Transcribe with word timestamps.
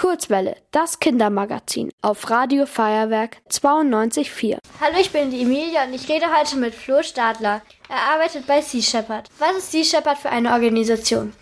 Kurzwelle, 0.00 0.56
das 0.70 0.98
Kindermagazin 0.98 1.92
auf 2.00 2.30
Radio 2.30 2.64
Feuerwerk 2.64 3.36
92.4. 3.50 4.56
Hallo, 4.80 4.96
ich 4.98 5.10
bin 5.10 5.30
die 5.30 5.42
Emilia 5.42 5.84
und 5.84 5.92
ich 5.92 6.08
rede 6.08 6.24
heute 6.34 6.56
mit 6.56 6.74
Flo 6.74 7.02
Stadler. 7.02 7.60
Er 7.86 8.14
arbeitet 8.14 8.46
bei 8.46 8.62
Sea 8.62 8.80
Shepherd. 8.80 9.28
Was 9.38 9.58
ist 9.58 9.72
Sea 9.72 9.84
Shepherd 9.84 10.16
für 10.16 10.30
eine 10.30 10.52
Organisation? 10.52 11.34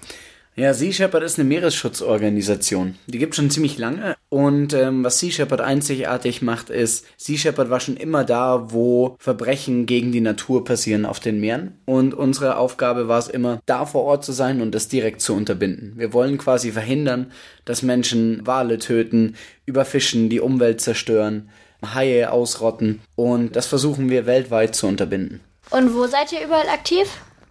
Ja, 0.58 0.74
Sea 0.74 0.92
Shepherd 0.92 1.22
ist 1.22 1.38
eine 1.38 1.46
Meeresschutzorganisation. 1.46 2.96
Die 3.06 3.18
gibt 3.18 3.37
schon 3.37 3.48
ziemlich 3.48 3.78
lange. 3.78 4.16
Und 4.28 4.72
ähm, 4.72 5.04
was 5.04 5.21
Sea 5.21 5.30
Shepherd 5.30 5.60
einzigartig 5.60 6.42
macht, 6.42 6.69
ist, 6.69 7.06
Sea 7.16 7.38
Shepherd 7.38 7.71
war 7.71 7.78
schon 7.78 7.96
immer 7.96 8.24
da, 8.24 8.72
wo 8.72 9.15
Verbrechen 9.21 9.87
gegen 9.87 10.10
die 10.10 10.21
Natur 10.21 10.65
passieren 10.65 11.06
auf 11.06 11.21
den 11.21 11.38
Meeren. 11.38 11.79
Und 11.87 12.12
unsere 12.12 12.56
Aufgabe 12.56 13.06
war 13.06 13.21
es 13.21 13.29
immer, 13.29 13.62
da 13.66 13.87
vor 13.87 14.02
Ort 14.02 14.24
zu 14.24 14.33
sein 14.33 14.60
und 14.60 14.74
das 14.74 14.88
direkt 14.88 15.21
zu 15.21 15.33
unterbinden. 15.33 15.92
Wir 15.94 16.12
wollen 16.12 16.38
quasi 16.38 16.73
verhindern, 16.73 17.30
dass 17.65 17.83
Menschen 17.83 18.45
Wale 18.45 18.79
töten, 18.79 19.37
überfischen, 19.65 20.29
die 20.29 20.41
Umwelt 20.41 20.80
zerstören, 20.80 21.51
Haie 21.95 22.33
ausrotten. 22.33 23.01
Und 23.15 23.55
das 23.55 23.66
versuchen 23.66 24.11
wir 24.11 24.27
weltweit 24.27 24.75
zu 24.75 24.88
unterbinden. 24.88 25.38
Und 25.70 25.95
wo 25.95 26.09
seid 26.09 26.33
ihr 26.33 26.45
überall 26.45 26.69
aktiv? 26.69 27.06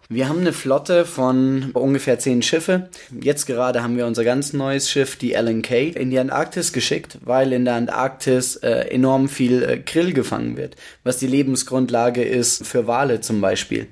Wir 0.09 0.29
haben 0.29 0.39
eine 0.39 0.53
Flotte 0.53 1.03
von 1.03 1.71
ungefähr 1.73 2.17
zehn 2.17 2.41
Schiffe. 2.41 2.87
Jetzt 3.19 3.45
gerade 3.45 3.83
haben 3.83 3.97
wir 3.97 4.05
unser 4.05 4.23
ganz 4.23 4.53
neues 4.53 4.89
Schiff, 4.89 5.17
die 5.17 5.33
LNK, 5.33 5.97
in 5.97 6.11
die 6.11 6.19
Antarktis 6.19 6.71
geschickt, 6.71 7.17
weil 7.25 7.51
in 7.51 7.65
der 7.65 7.75
Antarktis 7.75 8.55
äh, 8.57 8.87
enorm 8.89 9.27
viel 9.27 9.63
äh, 9.63 9.77
Krill 9.79 10.13
gefangen 10.13 10.55
wird, 10.55 10.77
was 11.03 11.17
die 11.17 11.27
Lebensgrundlage 11.27 12.23
ist 12.23 12.65
für 12.65 12.87
Wale 12.87 13.19
zum 13.19 13.41
Beispiel. 13.41 13.87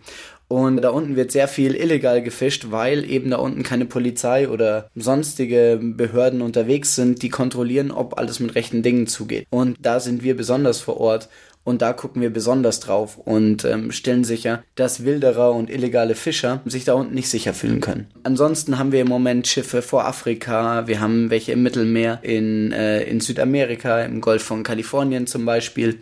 Und 0.48 0.82
da 0.84 0.92
unten 0.92 1.18
wird 1.18 1.34
sehr 1.34 1.50
viel 1.50 1.76
illegal 1.76 2.22
gefischt, 2.22 2.68
weil 2.70 3.10
eben 3.10 3.32
da 3.32 3.38
unten 3.38 3.64
keine 3.64 3.86
Polizei 3.86 4.48
oder 4.48 4.90
sonstige 4.96 5.80
Behörden 5.82 6.42
unterwegs 6.42 6.96
sind, 6.96 7.24
die 7.24 7.30
kontrollieren, 7.30 7.92
ob 7.92 8.18
alles 8.18 8.40
mit 8.40 8.56
rechten 8.56 8.84
Dingen 8.84 9.08
zugeht. 9.08 9.48
Und 9.50 9.78
da 9.82 10.00
sind 10.00 10.24
wir 10.24 10.38
besonders 10.38 10.80
vor 10.80 10.98
Ort 10.98 11.28
und 11.66 11.82
da 11.82 11.92
gucken 11.92 12.22
wir 12.22 12.32
besonders 12.32 12.80
drauf 12.80 13.18
und 13.18 13.66
ähm, 13.66 13.92
stellen 13.92 14.24
sicher, 14.24 14.64
dass 14.76 15.04
Wilderer 15.04 15.52
und 15.52 15.70
illegale 15.70 16.16
Fischer 16.16 16.62
sich 16.64 16.86
da 16.86 16.94
unten 16.94 17.14
nicht 17.14 17.28
sicher 17.28 17.54
fühlen 17.54 17.82
können. 17.82 18.08
Ansonsten 18.24 18.78
haben 18.78 18.94
wir 18.94 19.02
im 19.02 19.10
Moment 19.10 19.48
Schiffe 19.48 19.82
vor 19.82 20.06
Afrika, 20.06 20.88
wir 20.88 21.02
haben 21.02 21.30
welche 21.30 21.52
im 21.52 21.64
Mittelmeer, 21.64 22.20
in, 22.22 22.72
äh, 22.72 23.04
in 23.04 23.20
Südamerika, 23.20 24.02
im 24.04 24.22
Golf 24.22 24.44
von 24.44 24.64
Kalifornien 24.64 25.28
zum 25.28 25.46
Beispiel. 25.46 26.00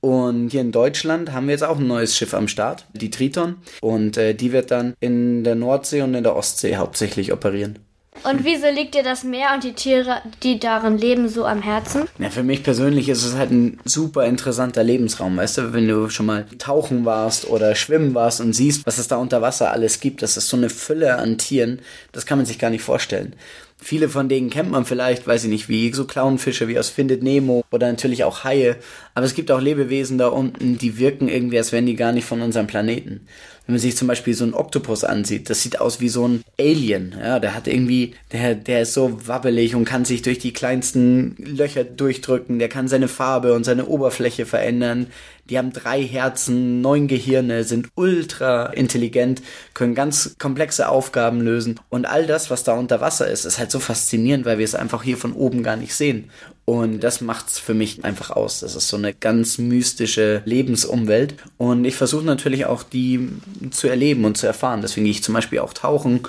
Und 0.00 0.48
hier 0.48 0.62
in 0.62 0.72
Deutschland 0.72 1.30
haben 1.30 1.46
wir 1.46 1.52
jetzt 1.52 1.62
auch 1.62 1.78
ein 1.78 1.86
neues 1.86 2.16
Schiff 2.16 2.34
am 2.34 2.48
Start, 2.48 2.86
die 2.92 3.10
Triton. 3.10 3.58
Und 3.80 4.16
äh, 4.16 4.34
die 4.34 4.50
wird 4.50 4.72
dann 4.72 4.94
in 4.98 5.44
der 5.44 5.54
Nordsee 5.54 6.02
und 6.02 6.14
in 6.14 6.24
der 6.24 6.34
Ostsee 6.34 6.76
hauptsächlich 6.76 7.32
operieren. 7.32 7.78
Und 8.24 8.44
wieso 8.44 8.68
liegt 8.68 8.94
dir 8.94 9.02
das 9.02 9.24
Meer 9.24 9.50
und 9.54 9.64
die 9.64 9.72
Tiere, 9.72 10.22
die 10.42 10.60
darin 10.60 10.96
leben, 10.96 11.28
so 11.28 11.44
am 11.44 11.60
Herzen? 11.60 12.04
Ja, 12.18 12.30
für 12.30 12.42
mich 12.42 12.62
persönlich 12.62 13.08
ist 13.08 13.24
es 13.24 13.34
halt 13.34 13.50
ein 13.50 13.80
super 13.84 14.26
interessanter 14.26 14.84
Lebensraum, 14.84 15.36
weißt 15.36 15.58
du, 15.58 15.72
wenn 15.72 15.88
du 15.88 16.08
schon 16.08 16.26
mal 16.26 16.46
tauchen 16.58 17.04
warst 17.04 17.48
oder 17.48 17.74
schwimmen 17.74 18.14
warst 18.14 18.40
und 18.40 18.52
siehst, 18.52 18.86
was 18.86 18.98
es 18.98 19.08
da 19.08 19.16
unter 19.16 19.42
Wasser 19.42 19.72
alles 19.72 20.00
gibt, 20.00 20.22
das 20.22 20.36
ist 20.36 20.48
so 20.48 20.56
eine 20.56 20.70
Fülle 20.70 21.18
an 21.18 21.38
Tieren, 21.38 21.80
das 22.12 22.26
kann 22.26 22.38
man 22.38 22.46
sich 22.46 22.58
gar 22.58 22.70
nicht 22.70 22.82
vorstellen. 22.82 23.34
Viele 23.84 24.08
von 24.08 24.28
denen 24.28 24.48
kennt 24.48 24.70
man 24.70 24.84
vielleicht, 24.84 25.26
weiß 25.26 25.42
ich 25.42 25.50
nicht, 25.50 25.68
wie 25.68 25.92
so 25.92 26.04
Clownfische 26.04 26.68
wie 26.68 26.78
aus 26.78 26.88
Findet 26.88 27.24
Nemo 27.24 27.64
oder 27.72 27.88
natürlich 27.88 28.22
auch 28.22 28.44
Haie. 28.44 28.76
Aber 29.12 29.26
es 29.26 29.34
gibt 29.34 29.50
auch 29.50 29.60
Lebewesen 29.60 30.18
da 30.18 30.28
unten, 30.28 30.78
die 30.78 30.98
wirken 30.98 31.28
irgendwie, 31.28 31.58
als 31.58 31.72
wären 31.72 31.86
die 31.86 31.96
gar 31.96 32.12
nicht 32.12 32.24
von 32.24 32.42
unserem 32.42 32.68
Planeten. 32.68 33.26
Wenn 33.72 33.76
man 33.76 33.80
sich 33.80 33.96
zum 33.96 34.08
Beispiel 34.08 34.34
so 34.34 34.44
einen 34.44 34.52
Oktopus 34.52 35.02
ansieht, 35.02 35.48
das 35.48 35.62
sieht 35.62 35.80
aus 35.80 35.98
wie 35.98 36.10
so 36.10 36.28
ein 36.28 36.44
Alien. 36.60 37.14
Ja, 37.18 37.40
der 37.40 37.54
hat 37.54 37.66
irgendwie, 37.66 38.12
der, 38.30 38.54
der 38.54 38.82
ist 38.82 38.92
so 38.92 39.26
wabbelig 39.26 39.74
und 39.74 39.86
kann 39.86 40.04
sich 40.04 40.20
durch 40.20 40.38
die 40.38 40.52
kleinsten 40.52 41.36
Löcher 41.38 41.82
durchdrücken. 41.82 42.58
Der 42.58 42.68
kann 42.68 42.86
seine 42.86 43.08
Farbe 43.08 43.54
und 43.54 43.64
seine 43.64 43.86
Oberfläche 43.86 44.44
verändern. 44.44 45.06
Die 45.48 45.56
haben 45.56 45.72
drei 45.72 46.02
Herzen, 46.02 46.82
neun 46.82 47.08
Gehirne, 47.08 47.64
sind 47.64 47.88
ultra 47.94 48.66
intelligent, 48.66 49.40
können 49.72 49.94
ganz 49.94 50.36
komplexe 50.38 50.90
Aufgaben 50.90 51.40
lösen. 51.40 51.80
Und 51.88 52.04
all 52.04 52.26
das, 52.26 52.50
was 52.50 52.64
da 52.64 52.74
unter 52.74 53.00
Wasser 53.00 53.26
ist, 53.26 53.46
ist 53.46 53.58
halt 53.58 53.70
so 53.70 53.80
faszinierend, 53.80 54.44
weil 54.44 54.58
wir 54.58 54.66
es 54.66 54.74
einfach 54.74 55.02
hier 55.02 55.16
von 55.16 55.32
oben 55.32 55.62
gar 55.62 55.76
nicht 55.76 55.94
sehen. 55.94 56.28
Und 56.64 57.00
das 57.00 57.20
macht's 57.20 57.58
für 57.58 57.74
mich 57.74 58.04
einfach 58.04 58.30
aus. 58.30 58.60
Das 58.60 58.76
ist 58.76 58.88
so 58.88 58.96
eine 58.96 59.12
ganz 59.12 59.58
mystische 59.58 60.42
Lebensumwelt. 60.44 61.34
Und 61.58 61.84
ich 61.84 61.96
versuche 61.96 62.24
natürlich 62.24 62.66
auch 62.66 62.84
die 62.84 63.30
zu 63.70 63.88
erleben 63.88 64.24
und 64.24 64.36
zu 64.36 64.46
erfahren. 64.46 64.80
Deswegen 64.80 65.04
gehe 65.04 65.10
ich 65.10 65.24
zum 65.24 65.34
Beispiel 65.34 65.58
auch 65.58 65.72
tauchen. 65.72 66.20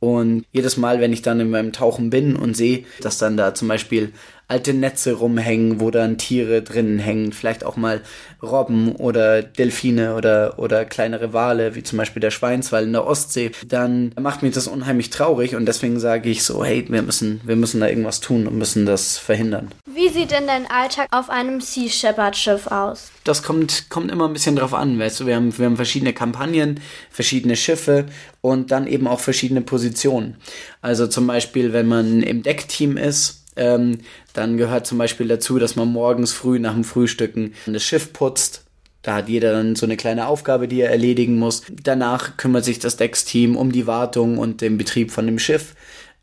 Und 0.00 0.44
jedes 0.52 0.76
Mal, 0.76 1.00
wenn 1.00 1.12
ich 1.12 1.22
dann 1.22 1.40
in 1.40 1.50
meinem 1.50 1.72
Tauchen 1.72 2.10
bin 2.10 2.36
und 2.36 2.56
sehe, 2.56 2.84
dass 3.00 3.18
dann 3.18 3.36
da 3.36 3.54
zum 3.54 3.68
Beispiel 3.68 4.12
alte 4.48 4.72
Netze 4.74 5.14
rumhängen, 5.14 5.80
wo 5.80 5.90
dann 5.90 6.18
Tiere 6.18 6.62
drinnen 6.62 6.98
hängen, 6.98 7.32
vielleicht 7.32 7.64
auch 7.64 7.76
mal 7.76 8.00
Robben 8.42 8.94
oder 8.94 9.42
Delfine 9.42 10.14
oder, 10.14 10.58
oder 10.58 10.84
kleinere 10.84 11.32
Wale, 11.32 11.74
wie 11.74 11.82
zum 11.82 11.98
Beispiel 11.98 12.20
der 12.20 12.30
Schweinswal 12.30 12.84
in 12.84 12.92
der 12.92 13.06
Ostsee, 13.06 13.50
dann 13.66 14.12
macht 14.20 14.42
mich 14.42 14.54
das 14.54 14.68
unheimlich 14.68 15.10
traurig 15.10 15.56
und 15.56 15.66
deswegen 15.66 15.98
sage 15.98 16.30
ich 16.30 16.44
so, 16.44 16.64
hey, 16.64 16.84
wir 16.88 17.02
müssen, 17.02 17.40
wir 17.44 17.56
müssen 17.56 17.80
da 17.80 17.88
irgendwas 17.88 18.20
tun 18.20 18.46
und 18.46 18.56
müssen 18.56 18.86
das 18.86 19.18
verhindern. 19.18 19.72
Wie 19.92 20.08
sieht 20.10 20.30
denn 20.30 20.46
dein 20.46 20.70
Alltag 20.70 21.08
auf 21.10 21.28
einem 21.28 21.60
Sea 21.60 21.88
Shepherd 21.88 22.36
Schiff 22.36 22.68
aus? 22.68 23.10
Das 23.24 23.42
kommt, 23.42 23.90
kommt 23.90 24.12
immer 24.12 24.28
ein 24.28 24.32
bisschen 24.32 24.54
drauf 24.54 24.74
an, 24.74 24.98
weißt 24.98 25.20
du, 25.20 25.26
wir 25.26 25.34
haben, 25.34 25.56
wir 25.58 25.66
haben 25.66 25.76
verschiedene 25.76 26.12
Kampagnen, 26.12 26.80
verschiedene 27.10 27.56
Schiffe 27.56 28.06
und 28.42 28.70
dann 28.70 28.86
eben 28.86 29.08
auch 29.08 29.18
verschiedene 29.18 29.62
Positionen. 29.62 30.36
Also 30.82 31.08
zum 31.08 31.26
Beispiel, 31.26 31.72
wenn 31.72 31.88
man 31.88 32.22
im 32.22 32.44
Deckteam 32.44 32.96
ist, 32.96 33.45
ähm, 33.56 33.98
dann 34.32 34.56
gehört 34.56 34.86
zum 34.86 34.98
Beispiel 34.98 35.28
dazu, 35.28 35.58
dass 35.58 35.76
man 35.76 35.88
morgens 35.88 36.32
früh 36.32 36.58
nach 36.58 36.74
dem 36.74 36.84
Frühstücken 36.84 37.54
das 37.66 37.82
Schiff 37.82 38.12
putzt. 38.12 38.64
Da 39.02 39.14
hat 39.14 39.28
jeder 39.28 39.52
dann 39.52 39.76
so 39.76 39.86
eine 39.86 39.96
kleine 39.96 40.26
Aufgabe, 40.26 40.66
die 40.66 40.80
er 40.80 40.90
erledigen 40.90 41.38
muss. 41.38 41.62
Danach 41.82 42.36
kümmert 42.36 42.64
sich 42.64 42.78
das 42.78 42.96
Decksteam 42.96 43.56
um 43.56 43.70
die 43.70 43.86
Wartung 43.86 44.38
und 44.38 44.60
den 44.60 44.78
Betrieb 44.78 45.12
von 45.12 45.26
dem 45.26 45.38
Schiff. 45.38 45.74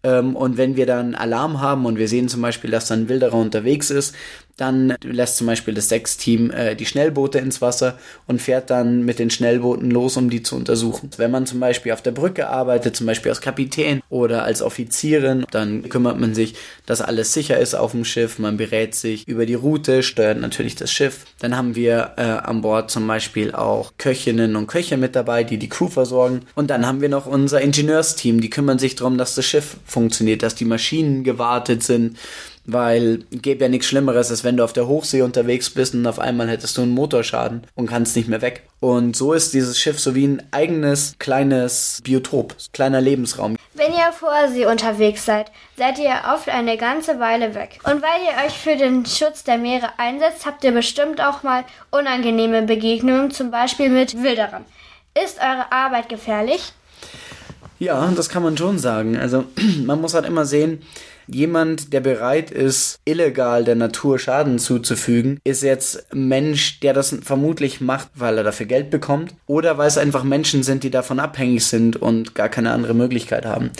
Ähm, 0.03 0.35
und 0.35 0.57
wenn 0.57 0.75
wir 0.75 0.85
dann 0.85 1.15
Alarm 1.15 1.61
haben 1.61 1.85
und 1.85 1.97
wir 1.97 2.07
sehen 2.07 2.27
zum 2.27 2.41
Beispiel, 2.41 2.71
dass 2.71 2.87
dann 2.87 3.03
ein 3.03 3.09
Wilderer 3.09 3.37
unterwegs 3.37 3.89
ist, 3.89 4.15
dann 4.57 4.95
lässt 5.03 5.37
zum 5.37 5.47
Beispiel 5.47 5.73
das 5.73 5.89
Sechsteam 5.89 6.51
äh, 6.51 6.75
die 6.75 6.85
Schnellboote 6.85 7.39
ins 7.39 7.61
Wasser 7.61 7.97
und 8.27 8.41
fährt 8.41 8.69
dann 8.69 9.03
mit 9.03 9.17
den 9.17 9.31
Schnellbooten 9.31 9.89
los, 9.89 10.15
um 10.15 10.29
die 10.29 10.43
zu 10.43 10.55
untersuchen. 10.55 11.09
Wenn 11.17 11.31
man 11.31 11.47
zum 11.47 11.59
Beispiel 11.59 11.91
auf 11.91 12.03
der 12.03 12.11
Brücke 12.11 12.47
arbeitet, 12.49 12.95
zum 12.95 13.07
Beispiel 13.07 13.31
als 13.31 13.41
Kapitän 13.41 14.01
oder 14.09 14.43
als 14.43 14.61
Offizierin, 14.61 15.45
dann 15.49 15.89
kümmert 15.89 16.19
man 16.19 16.35
sich, 16.35 16.53
dass 16.85 17.01
alles 17.01 17.33
sicher 17.33 17.57
ist 17.57 17.73
auf 17.73 17.91
dem 17.91 18.05
Schiff. 18.05 18.37
Man 18.37 18.57
berät 18.57 18.93
sich 18.93 19.27
über 19.27 19.47
die 19.47 19.55
Route, 19.55 20.03
steuert 20.03 20.39
natürlich 20.39 20.75
das 20.75 20.91
Schiff. 20.91 21.25
Dann 21.39 21.57
haben 21.57 21.75
wir 21.75 22.11
äh, 22.17 22.21
an 22.21 22.61
Bord 22.61 22.91
zum 22.91 23.07
Beispiel 23.07 23.53
auch 23.53 23.93
Köchinnen 23.97 24.55
und 24.55 24.67
Köche 24.67 24.97
mit 24.97 25.15
dabei, 25.15 25.43
die 25.43 25.57
die 25.57 25.69
Crew 25.69 25.87
versorgen. 25.87 26.41
Und 26.53 26.69
dann 26.69 26.85
haben 26.85 27.01
wir 27.01 27.09
noch 27.09 27.25
unser 27.25 27.61
Ingenieursteam, 27.61 28.39
die 28.39 28.51
kümmern 28.51 28.77
sich 28.77 28.95
darum, 28.95 29.17
dass 29.17 29.33
das 29.33 29.45
Schiff 29.45 29.77
funktioniert, 29.85 30.43
dass 30.43 30.53
die 30.53 30.65
Maschinen 30.65 31.23
gewartet 31.23 31.81
sind 31.81 32.17
weil 32.65 33.19
gäbe 33.31 33.63
ja 33.63 33.69
nichts 33.69 33.87
Schlimmeres, 33.87 34.31
als 34.31 34.43
wenn 34.43 34.57
du 34.57 34.63
auf 34.63 34.73
der 34.73 34.87
Hochsee 34.87 35.21
unterwegs 35.21 35.69
bist 35.69 35.93
und 35.93 36.05
auf 36.07 36.19
einmal 36.19 36.49
hättest 36.49 36.77
du 36.77 36.81
einen 36.81 36.91
Motorschaden 36.91 37.67
und 37.75 37.87
kannst 37.87 38.15
nicht 38.15 38.29
mehr 38.29 38.41
weg. 38.41 38.63
Und 38.79 39.15
so 39.15 39.33
ist 39.33 39.53
dieses 39.53 39.79
Schiff 39.79 39.99
so 39.99 40.15
wie 40.15 40.27
ein 40.27 40.43
eigenes 40.51 41.15
kleines 41.19 42.01
Biotop, 42.03 42.55
kleiner 42.73 43.01
Lebensraum. 43.01 43.55
Wenn 43.73 43.91
ihr 43.91 44.11
vor 44.11 44.49
See 44.49 44.65
unterwegs 44.65 45.25
seid, 45.25 45.51
seid 45.77 45.97
ihr 45.99 46.13
oft 46.33 46.47
eine 46.47 46.77
ganze 46.77 47.19
Weile 47.19 47.55
weg. 47.55 47.79
Und 47.83 48.01
weil 48.01 48.21
ihr 48.23 48.45
euch 48.45 48.53
für 48.53 48.75
den 48.75 49.05
Schutz 49.05 49.43
der 49.43 49.57
Meere 49.57 49.89
einsetzt, 49.97 50.45
habt 50.45 50.63
ihr 50.63 50.71
bestimmt 50.71 51.21
auch 51.21 51.43
mal 51.43 51.63
unangenehme 51.91 52.61
Begegnungen, 52.63 53.31
zum 53.31 53.51
Beispiel 53.51 53.89
mit 53.89 54.21
Wilderern. 54.21 54.65
Ist 55.21 55.39
eure 55.39 55.71
Arbeit 55.71 56.09
gefährlich? 56.09 56.73
Ja, 57.79 58.07
das 58.15 58.29
kann 58.29 58.43
man 58.43 58.57
schon 58.57 58.79
sagen. 58.79 59.17
Also 59.17 59.45
man 59.85 59.99
muss 59.99 60.13
halt 60.13 60.25
immer 60.25 60.45
sehen, 60.45 60.81
Jemand, 61.27 61.93
der 61.93 62.01
bereit 62.01 62.51
ist, 62.51 62.99
illegal 63.05 63.63
der 63.63 63.75
Natur 63.75 64.19
Schaden 64.19 64.59
zuzufügen, 64.59 65.39
ist 65.43 65.63
jetzt 65.63 66.07
Mensch, 66.13 66.79
der 66.79 66.93
das 66.93 67.15
vermutlich 67.23 67.81
macht, 67.81 68.09
weil 68.15 68.37
er 68.37 68.43
dafür 68.43 68.65
Geld 68.65 68.89
bekommt 68.89 69.33
oder 69.47 69.77
weil 69.77 69.87
es 69.87 69.97
einfach 69.97 70.23
Menschen 70.23 70.63
sind, 70.63 70.83
die 70.83 70.91
davon 70.91 71.19
abhängig 71.19 71.65
sind 71.65 71.95
und 71.95 72.35
gar 72.35 72.49
keine 72.49 72.71
andere 72.71 72.93
Möglichkeit 72.93 73.45
haben. 73.45 73.71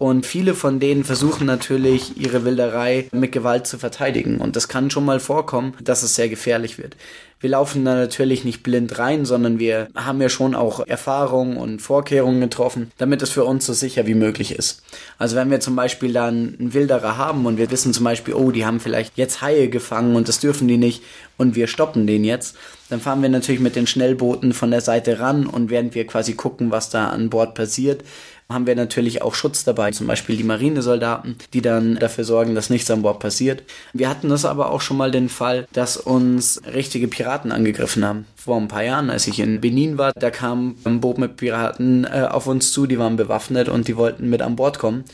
Und 0.00 0.24
viele 0.24 0.54
von 0.54 0.80
denen 0.80 1.04
versuchen 1.04 1.46
natürlich, 1.46 2.16
ihre 2.16 2.46
Wilderei 2.46 3.08
mit 3.12 3.32
Gewalt 3.32 3.66
zu 3.66 3.76
verteidigen. 3.76 4.38
Und 4.38 4.56
das 4.56 4.66
kann 4.66 4.90
schon 4.90 5.04
mal 5.04 5.20
vorkommen, 5.20 5.74
dass 5.78 6.02
es 6.02 6.14
sehr 6.14 6.30
gefährlich 6.30 6.78
wird. 6.78 6.96
Wir 7.38 7.50
laufen 7.50 7.84
da 7.84 7.94
natürlich 7.94 8.42
nicht 8.42 8.62
blind 8.62 8.98
rein, 8.98 9.26
sondern 9.26 9.58
wir 9.58 9.88
haben 9.94 10.22
ja 10.22 10.30
schon 10.30 10.54
auch 10.54 10.86
Erfahrungen 10.86 11.58
und 11.58 11.82
Vorkehrungen 11.82 12.40
getroffen, 12.40 12.90
damit 12.96 13.20
es 13.20 13.28
für 13.28 13.44
uns 13.44 13.66
so 13.66 13.74
sicher 13.74 14.06
wie 14.06 14.14
möglich 14.14 14.52
ist. 14.52 14.82
Also 15.18 15.36
wenn 15.36 15.50
wir 15.50 15.60
zum 15.60 15.76
Beispiel 15.76 16.14
dann 16.14 16.56
einen 16.58 16.72
Wilderer 16.72 17.18
haben 17.18 17.44
und 17.44 17.58
wir 17.58 17.70
wissen 17.70 17.92
zum 17.92 18.04
Beispiel, 18.04 18.32
oh, 18.32 18.52
die 18.52 18.64
haben 18.64 18.80
vielleicht 18.80 19.18
jetzt 19.18 19.42
Haie 19.42 19.68
gefangen 19.68 20.16
und 20.16 20.28
das 20.28 20.40
dürfen 20.40 20.66
die 20.66 20.78
nicht 20.78 21.02
und 21.36 21.56
wir 21.56 21.66
stoppen 21.66 22.06
den 22.06 22.24
jetzt, 22.24 22.56
dann 22.90 23.00
fahren 23.00 23.22
wir 23.22 23.28
natürlich 23.28 23.60
mit 23.60 23.76
den 23.76 23.86
Schnellbooten 23.86 24.52
von 24.52 24.70
der 24.70 24.80
Seite 24.80 25.20
ran 25.20 25.46
und 25.46 25.70
während 25.70 25.94
wir 25.94 26.06
quasi 26.06 26.34
gucken, 26.34 26.70
was 26.70 26.90
da 26.90 27.08
an 27.08 27.30
Bord 27.30 27.54
passiert, 27.54 28.02
haben 28.50 28.66
wir 28.66 28.74
natürlich 28.74 29.22
auch 29.22 29.34
Schutz 29.34 29.64
dabei, 29.64 29.92
zum 29.92 30.08
Beispiel 30.08 30.36
die 30.36 30.44
Marinesoldaten, 30.44 31.36
die 31.54 31.62
dann 31.62 31.94
dafür 31.96 32.24
sorgen, 32.24 32.54
dass 32.54 32.68
nichts 32.68 32.90
an 32.90 33.02
Bord 33.02 33.20
passiert. 33.20 33.62
Wir 33.92 34.08
hatten 34.08 34.28
das 34.28 34.44
aber 34.44 34.70
auch 34.72 34.80
schon 34.80 34.96
mal 34.96 35.12
den 35.12 35.28
Fall, 35.28 35.68
dass 35.72 35.96
uns 35.96 36.60
richtige 36.74 37.06
Piraten 37.06 37.52
angegriffen 37.52 38.04
haben. 38.04 38.26
Vor 38.34 38.56
ein 38.56 38.68
paar 38.68 38.82
Jahren, 38.82 39.08
als 39.08 39.28
ich 39.28 39.38
in 39.38 39.60
Benin 39.60 39.98
war, 39.98 40.12
da 40.14 40.30
kam 40.30 40.74
ein 40.84 41.00
Boot 41.00 41.18
mit 41.18 41.36
Piraten 41.36 42.04
äh, 42.04 42.26
auf 42.28 42.48
uns 42.48 42.72
zu, 42.72 42.86
die 42.86 42.98
waren 42.98 43.16
bewaffnet 43.16 43.68
und 43.68 43.86
die 43.86 43.96
wollten 43.96 44.28
mit 44.28 44.42
an 44.42 44.56
Bord 44.56 44.78
kommen. 44.80 45.04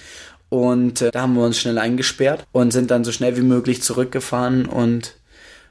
Und 0.49 1.03
äh, 1.03 1.11
da 1.11 1.23
haben 1.23 1.35
wir 1.35 1.45
uns 1.45 1.59
schnell 1.59 1.79
eingesperrt 1.79 2.47
und 2.53 2.73
sind 2.73 2.91
dann 2.91 3.05
so 3.05 3.13
schnell 3.13 3.37
wie 3.37 3.43
möglich 3.43 3.83
zurückgefahren 3.83 4.65
und 4.65 5.15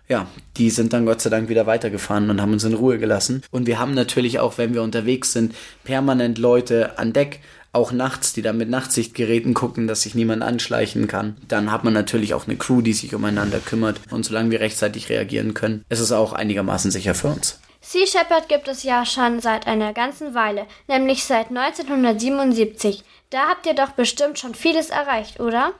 ja, 0.08 0.28
die 0.58 0.70
sind 0.70 0.94
dann 0.94 1.06
Gott 1.06 1.22
sei 1.22 1.30
Dank 1.30 1.50
wieder 1.50 1.66
weitergefahren 1.66 2.30
und 2.30 2.42
haben 2.42 2.54
uns 2.54 2.64
in 2.64 2.74
Ruhe 2.74 3.00
gelassen. 3.00 3.44
Und 3.52 3.68
wir 3.68 3.80
haben 3.80 3.94
natürlich 3.94 4.40
auch, 4.40 4.58
wenn 4.58 4.74
wir 4.74 4.84
unterwegs 4.84 5.34
sind, 5.34 5.56
permanent 5.84 6.38
Leute 6.38 6.98
an 7.00 7.14
Deck, 7.14 7.40
auch 7.76 7.92
nachts, 7.92 8.32
die 8.32 8.42
dann 8.42 8.58
mit 8.58 8.70
Nachtsichtgeräten 8.70 9.54
gucken, 9.54 9.88
dass 9.88 10.04
sich 10.04 10.16
niemand 10.16 10.42
anschleichen 10.44 11.08
kann. 11.08 11.36
Dann 11.48 11.72
hat 11.72 11.84
man 11.84 11.94
natürlich 11.94 12.34
auch 12.34 12.48
eine 12.48 12.56
Crew, 12.56 12.82
die 12.82 12.94
sich 12.94 13.14
umeinander 13.14 13.60
kümmert. 13.60 14.00
Und 14.12 14.26
solange 14.26 14.52
wir 14.52 14.62
rechtzeitig 14.62 15.10
reagieren 15.10 15.54
können, 15.54 15.84
ist 15.90 16.00
es 16.00 16.14
auch 16.14 16.32
einigermaßen 16.32 16.90
sicher 16.90 17.14
für 17.14 17.28
uns. 17.28 17.60
Sea 17.82 18.08
Shepherd 18.08 18.50
gibt 18.50 18.68
es 18.68 18.84
ja 18.84 19.06
schon 19.06 19.42
seit 19.42 19.68
einer 19.68 19.94
ganzen 19.94 20.34
Weile, 20.34 20.66
nämlich 20.88 21.24
seit 21.26 21.50
1977. 21.50 23.04
Da 23.30 23.50
habt 23.50 23.66
ihr 23.66 23.76
doch 23.76 23.92
bestimmt 23.92 24.40
schon 24.40 24.56
vieles 24.56 24.90
erreicht, 24.90 25.40
oder? 25.40 25.74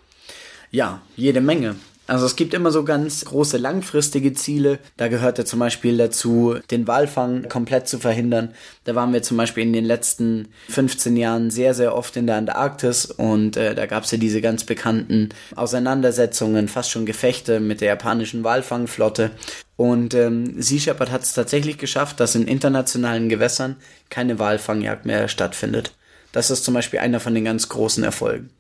Ja, 0.70 1.02
jede 1.16 1.42
Menge. 1.42 1.78
Also 2.08 2.28
es 2.28 2.36
gibt 2.36 2.54
immer 2.54 2.72
so 2.72 2.84
ganz 2.84 3.26
große 3.26 3.58
langfristige 3.58 4.34
Ziele. 4.34 4.80
Da 4.96 5.08
gehörte 5.08 5.44
zum 5.44 5.60
Beispiel 5.60 5.98
dazu, 5.98 6.56
den 6.70 6.88
Walfang 6.88 7.50
komplett 7.50 7.88
zu 7.88 7.98
verhindern. 7.98 8.54
Da 8.84 8.94
waren 8.94 9.12
wir 9.12 9.24
zum 9.24 9.38
Beispiel 9.38 9.64
in 9.64 9.74
den 9.74 9.86
letzten 9.86 10.50
15 10.70 11.18
Jahren 11.18 11.50
sehr, 11.50 11.74
sehr 11.74 11.96
oft 11.96 12.16
in 12.16 12.28
der 12.28 12.36
Antarktis 12.36 13.06
und 13.06 13.58
äh, 13.58 13.74
da 13.74 13.88
gab 13.88 14.04
es 14.04 14.12
ja 14.12 14.20
diese 14.20 14.42
ganz 14.42 14.64
bekannten 14.64 15.30
Auseinandersetzungen, 15.56 16.68
fast 16.68 16.92
schon 16.92 17.08
Gefechte 17.08 17.60
mit 17.60 17.82
der 17.82 17.90
japanischen 17.90 18.44
Walfangflotte. 18.44 19.32
Und 19.76 20.14
ähm, 20.14 20.62
Sea 20.62 20.80
Shepherd 20.80 21.12
hat 21.12 21.24
es 21.24 21.34
tatsächlich 21.34 21.80
geschafft, 21.80 22.20
dass 22.20 22.36
in 22.36 22.48
internationalen 22.48 23.30
Gewässern 23.30 23.78
keine 24.10 24.38
Walfangjagd 24.38 25.06
mehr 25.06 25.28
stattfindet. 25.28 25.94
Das 26.32 26.52
ist 26.52 26.64
zum 26.64 26.74
Beispiel 26.74 27.00
einer 27.00 27.20
von 27.20 27.34
den 27.34 27.46
ganz 27.46 27.68
großen 27.70 28.04
Erfolgen. 28.04 28.52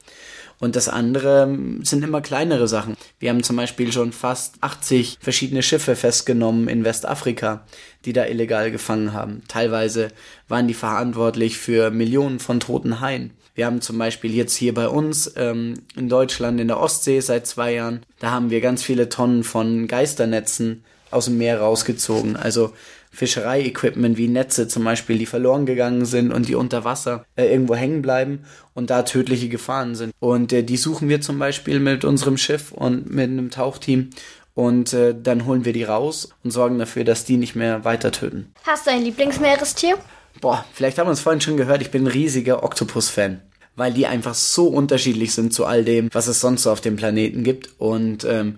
Und 0.60 0.76
das 0.76 0.88
andere 0.88 1.44
ähm, 1.44 1.84
sind 1.84 2.04
immer 2.04 2.22
kleinere 2.22 2.68
Sachen. 2.68 2.96
Wir 3.20 3.30
haben 3.30 3.44
zum 3.44 3.56
Beispiel 3.56 3.92
schon 3.92 4.12
fast 4.12 4.56
80 4.62 5.18
verschiedene 5.22 5.64
Schiffe 5.64 5.96
festgenommen 5.96 6.68
in 6.68 6.84
Westafrika, 6.84 7.66
die 8.06 8.14
da 8.14 8.26
illegal 8.26 8.72
gefangen 8.72 9.14
haben. 9.14 9.44
Teilweise 9.48 10.10
waren 10.48 10.68
die 10.68 10.74
verantwortlich 10.74 11.58
für 11.58 11.92
Millionen 11.92 12.40
von 12.40 12.60
toten 12.60 13.02
Haien. 13.02 13.32
Wir 13.56 13.66
haben 13.66 13.80
zum 13.82 13.98
Beispiel 13.98 14.34
jetzt 14.34 14.56
hier 14.56 14.74
bei 14.74 14.90
uns 14.90 15.32
ähm, 15.38 15.76
in 15.96 16.10
Deutschland 16.10 16.60
in 16.60 16.68
der 16.68 16.80
Ostsee 16.80 17.22
seit 17.22 17.48
zwei 17.48 17.74
Jahren, 17.74 18.02
da 18.20 18.32
haben 18.32 18.50
wir 18.50 18.60
ganz 18.60 18.84
viele 18.84 19.08
Tonnen 19.08 19.46
von 19.46 19.88
Geisternetzen 19.88 20.84
aus 21.10 21.26
dem 21.26 21.38
Meer 21.38 21.62
rausgezogen. 21.62 22.36
Also 22.36 22.74
Fischerei-Equipment 23.16 24.18
wie 24.18 24.28
Netze 24.28 24.68
zum 24.68 24.84
Beispiel, 24.84 25.18
die 25.18 25.26
verloren 25.26 25.66
gegangen 25.66 26.06
sind 26.06 26.32
und 26.32 26.48
die 26.48 26.56
unter 26.56 26.84
Wasser 26.84 27.26
äh, 27.36 27.46
irgendwo 27.52 27.76
hängen 27.76 28.02
bleiben 28.02 28.46
und 28.74 28.90
da 28.90 29.04
tödliche 29.04 29.50
Gefahren 29.50 29.96
sind. 29.96 30.14
Und 30.20 30.54
äh, 30.54 30.64
die 30.64 30.78
suchen 30.78 31.10
wir 31.10 31.22
zum 31.22 31.40
Beispiel 31.40 31.80
mit 31.80 32.06
unserem 32.06 32.38
Schiff 32.38 32.72
und 32.72 33.10
mit 33.12 33.30
einem 33.30 33.50
Tauchteam 33.50 34.10
und 34.54 34.94
äh, 34.94 35.16
dann 35.20 35.46
holen 35.46 35.66
wir 35.66 35.74
die 35.74 35.84
raus 35.84 36.30
und 36.44 36.52
sorgen 36.52 36.78
dafür, 36.78 37.04
dass 37.04 37.26
die 37.26 37.38
nicht 37.38 37.56
mehr 37.56 37.84
weiter 37.84 38.12
töten. 38.12 38.54
Hast 38.66 38.86
du 38.86 38.92
ein 38.92 39.04
Lieblingsmeerestier? 39.04 39.98
Boah, 40.42 40.66
vielleicht 40.74 40.98
haben 40.98 41.08
wir 41.08 41.14
es 41.14 41.22
vorhin 41.22 41.42
schon 41.42 41.58
gehört, 41.58 41.82
ich 41.82 41.92
bin 41.92 42.04
ein 42.04 42.08
riesiger 42.08 42.64
Oktopus-Fan 42.64 43.42
weil 43.76 43.94
die 43.94 44.08
einfach 44.08 44.34
so 44.34 44.68
unterschiedlich 44.68 45.34
sind 45.34 45.54
zu 45.54 45.66
all 45.66 45.84
dem, 45.84 46.10
was 46.14 46.28
es 46.28 46.40
sonst 46.40 46.64
so 46.64 46.72
auf 46.72 46.82
dem 46.82 46.96
Planeten 46.96 47.44
gibt. 47.44 47.70
Und 47.78 48.24
ähm, 48.24 48.56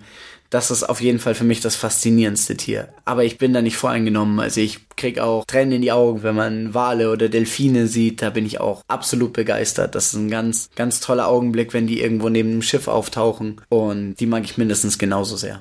das 0.50 0.70
ist 0.70 0.82
auf 0.82 1.00
jeden 1.00 1.18
Fall 1.18 1.34
für 1.34 1.44
mich 1.44 1.60
das 1.60 1.76
faszinierendste 1.76 2.56
Tier. 2.56 2.88
Aber 3.04 3.24
ich 3.24 3.38
bin 3.38 3.52
da 3.52 3.60
nicht 3.60 3.76
voreingenommen. 3.76 4.40
Also 4.40 4.60
ich 4.60 4.88
krieg 4.96 5.18
auch 5.18 5.44
Tränen 5.44 5.72
in 5.72 5.82
die 5.82 5.92
Augen, 5.92 6.22
wenn 6.22 6.34
man 6.34 6.74
Wale 6.74 7.10
oder 7.12 7.28
Delfine 7.28 7.86
sieht. 7.86 8.22
Da 8.22 8.30
bin 8.30 8.46
ich 8.46 8.60
auch 8.60 8.82
absolut 8.88 9.34
begeistert. 9.34 9.94
Das 9.94 10.06
ist 10.06 10.14
ein 10.14 10.30
ganz, 10.30 10.70
ganz 10.74 11.00
toller 11.00 11.28
Augenblick, 11.28 11.74
wenn 11.74 11.86
die 11.86 12.00
irgendwo 12.00 12.28
neben 12.30 12.50
dem 12.50 12.62
Schiff 12.62 12.88
auftauchen. 12.88 13.60
Und 13.68 14.14
die 14.16 14.26
mag 14.26 14.44
ich 14.44 14.56
mindestens 14.56 14.98
genauso 14.98 15.36
sehr. 15.36 15.60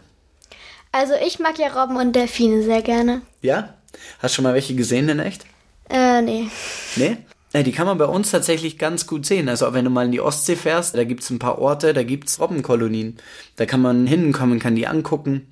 Also 0.93 1.13
ich 1.25 1.39
mag 1.39 1.59
ja 1.59 1.67
Robben 1.67 1.97
und 1.97 2.15
Delfine 2.15 2.63
sehr 2.63 2.81
gerne. 2.81 3.21
Ja? 3.41 3.73
Hast 4.19 4.33
du 4.33 4.35
schon 4.37 4.43
mal 4.43 4.53
welche 4.53 4.75
gesehen 4.75 5.09
in 5.09 5.19
echt? 5.19 5.45
Äh, 5.89 6.21
nee. 6.21 6.47
Nee? 6.95 7.17
Ja, 7.53 7.63
die 7.63 7.71
kann 7.71 7.87
man 7.87 7.97
bei 7.97 8.05
uns 8.05 8.31
tatsächlich 8.31 8.77
ganz 8.77 9.07
gut 9.07 9.25
sehen. 9.25 9.47
Also 9.47 9.73
wenn 9.73 9.85
du 9.85 9.91
mal 9.91 10.05
in 10.05 10.11
die 10.11 10.21
Ostsee 10.21 10.55
fährst, 10.55 10.95
da 10.95 11.03
gibt's 11.05 11.29
ein 11.29 11.39
paar 11.39 11.59
Orte, 11.59 11.93
da 11.93 12.03
gibt's 12.03 12.39
Robbenkolonien. 12.39 13.17
Da 13.55 13.65
kann 13.65 13.81
man 13.81 14.05
hinkommen, 14.05 14.59
kann 14.59 14.75
die 14.75 14.87
angucken. 14.87 15.47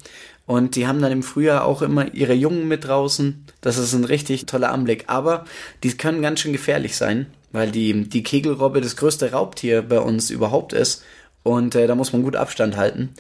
Und 0.46 0.76
die 0.76 0.88
haben 0.88 1.02
dann 1.02 1.12
im 1.12 1.24
Frühjahr 1.24 1.66
auch 1.66 1.82
immer 1.82 2.14
ihre 2.14 2.34
Jungen 2.34 2.68
mit 2.68 2.86
draußen. 2.86 3.46
Das 3.62 3.78
ist 3.78 3.94
ein 3.94 4.04
richtig 4.04 4.46
toller 4.46 4.72
Anblick. 4.72 5.06
Aber 5.08 5.46
die 5.84 5.96
können 5.96 6.22
ganz 6.22 6.42
schön 6.42 6.52
gefährlich 6.52 6.96
sein, 6.98 7.28
weil 7.52 7.72
die, 7.72 8.08
die 8.08 8.24
Kegelrobbe 8.24 8.82
das 8.82 8.98
größte 8.98 9.32
Raubtier 9.32 9.82
bei 9.82 10.00
uns 10.00 10.30
überhaupt 10.30 10.74
ist. 10.74 11.04
Und 11.44 11.76
äh, 11.76 11.88
da 11.88 11.96
muss 11.96 12.12
man 12.12 12.24
gut 12.24 12.36
Abstand 12.36 12.76
halten. 12.76 13.14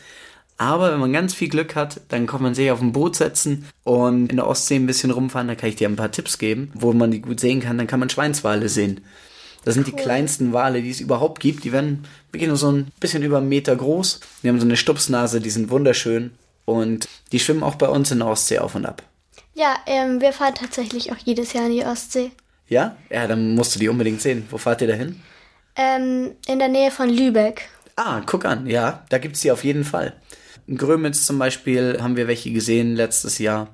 Aber 0.57 0.91
wenn 0.91 0.99
man 0.99 1.11
ganz 1.11 1.33
viel 1.33 1.49
Glück 1.49 1.75
hat, 1.75 2.01
dann 2.07 2.27
kann 2.27 2.41
man 2.41 2.55
sich 2.55 2.71
auf 2.71 2.81
ein 2.81 2.93
Boot 2.93 3.15
setzen 3.15 3.65
und 3.83 4.29
in 4.29 4.37
der 4.37 4.47
Ostsee 4.47 4.75
ein 4.75 4.85
bisschen 4.85 5.11
rumfahren. 5.11 5.49
Da 5.49 5.55
kann 5.55 5.69
ich 5.69 5.75
dir 5.75 5.89
ein 5.89 5.97
paar 5.97 6.11
Tipps 6.11 6.37
geben, 6.37 6.71
wo 6.73 6.93
man 6.93 7.11
die 7.11 7.21
gut 7.21 7.39
sehen 7.41 7.59
kann. 7.59 7.77
Dann 7.77 7.87
kann 7.87 7.99
man 7.99 8.09
Schweinswale 8.09 8.69
sehen. 8.69 9.01
Das 9.65 9.73
sind 9.73 9.87
cool. 9.87 9.93
die 9.95 10.01
kleinsten 10.01 10.53
Wale, 10.53 10.81
die 10.81 10.91
es 10.91 11.01
überhaupt 11.01 11.41
gibt. 11.41 11.65
Die 11.65 11.73
werden 11.73 12.05
wirklich 12.31 12.47
nur 12.47 12.57
so 12.57 12.71
ein 12.71 12.87
bisschen 12.99 13.23
über 13.23 13.39
einen 13.39 13.49
Meter 13.49 13.75
groß. 13.75 14.21
Die 14.43 14.47
haben 14.47 14.59
so 14.59 14.65
eine 14.65 14.77
Stupsnase, 14.77 15.41
die 15.41 15.49
sind 15.49 15.69
wunderschön. 15.69 16.31
Und 16.63 17.09
die 17.31 17.39
schwimmen 17.39 17.63
auch 17.63 17.75
bei 17.75 17.89
uns 17.89 18.11
in 18.11 18.19
der 18.19 18.27
Ostsee 18.27 18.59
auf 18.59 18.75
und 18.75 18.85
ab. 18.85 19.03
Ja, 19.55 19.75
ähm, 19.85 20.21
wir 20.21 20.33
fahren 20.33 20.53
tatsächlich 20.55 21.11
auch 21.11 21.17
jedes 21.17 21.53
Jahr 21.53 21.65
in 21.65 21.73
die 21.73 21.85
Ostsee. 21.85 22.31
Ja? 22.67 22.95
Ja, 23.09 23.27
dann 23.27 23.55
musst 23.55 23.75
du 23.75 23.79
die 23.79 23.89
unbedingt 23.89 24.21
sehen. 24.21 24.45
Wo 24.49 24.57
fahrt 24.57 24.81
ihr 24.81 24.87
da 24.87 24.93
hin? 24.93 25.21
Ähm, 25.75 26.31
in 26.47 26.59
der 26.59 26.69
Nähe 26.69 26.91
von 26.91 27.09
Lübeck. 27.09 27.69
Ah, 27.95 28.21
guck 28.25 28.45
an. 28.45 28.67
Ja, 28.67 29.05
da 29.09 29.17
gibt's 29.17 29.41
die 29.41 29.51
auf 29.51 29.63
jeden 29.63 29.83
Fall. 29.83 30.13
In 30.67 30.77
Grömitz 30.77 31.25
zum 31.25 31.37
Beispiel 31.37 31.99
haben 32.01 32.17
wir 32.17 32.27
welche 32.27 32.51
gesehen 32.51 32.95
letztes 32.95 33.37
Jahr. 33.37 33.67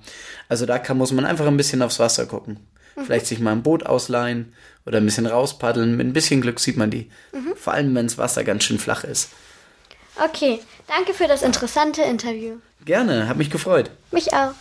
Also 0.50 0.66
da 0.66 0.80
kann, 0.80 0.98
muss 0.98 1.12
man 1.12 1.26
einfach 1.26 1.48
ein 1.48 1.58
bisschen 1.58 1.82
aufs 1.82 2.00
Wasser 2.00 2.26
gucken. 2.26 2.60
Mhm. 2.96 3.06
Vielleicht 3.06 3.28
sich 3.28 3.40
mal 3.40 3.54
ein 3.54 3.64
Boot 3.64 3.86
ausleihen 3.86 4.54
oder 4.86 4.98
ein 4.98 5.06
bisschen 5.06 5.26
rauspaddeln. 5.26 5.96
Mit 5.96 6.08
ein 6.08 6.14
bisschen 6.14 6.42
Glück 6.42 6.60
sieht 6.60 6.78
man 6.78 6.92
die. 6.92 7.10
Mhm. 7.32 7.54
Vor 7.56 7.74
allem, 7.74 7.96
wenn 7.96 8.08
das 8.08 8.18
Wasser 8.18 8.44
ganz 8.44 8.66
schön 8.66 8.80
flach 8.80 9.04
ist. 9.04 9.30
Okay, 10.24 10.60
danke 10.88 11.14
für 11.14 11.28
das 11.28 11.42
interessante 11.42 12.02
Interview. 12.02 12.58
Gerne, 12.84 13.28
hat 13.28 13.38
mich 13.38 13.50
gefreut. 13.50 13.92
Mich 14.12 14.34
auch. 14.34 14.52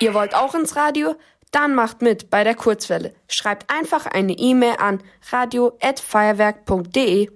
Ihr 0.00 0.14
wollt 0.14 0.34
auch 0.34 0.54
ins 0.54 0.76
Radio? 0.76 1.16
Dann 1.50 1.74
macht 1.74 2.00
mit 2.02 2.30
bei 2.30 2.44
der 2.44 2.54
Kurzwelle. 2.54 3.14
Schreibt 3.28 3.70
einfach 3.70 4.06
eine 4.06 4.32
E-Mail 4.32 4.76
an 4.78 5.02
radio@feuerwerk.de. 5.30 7.28